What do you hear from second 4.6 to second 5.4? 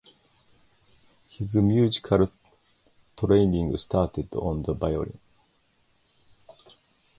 the violin.